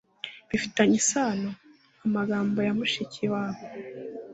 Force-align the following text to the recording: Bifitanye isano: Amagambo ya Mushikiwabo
Bifitanye 0.49 0.95
isano: 1.01 1.49
Amagambo 2.05 2.57
ya 2.67 2.73
Mushikiwabo 2.77 3.61